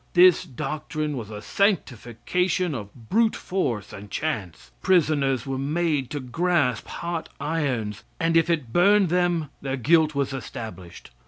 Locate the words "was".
1.15-1.29, 10.15-10.33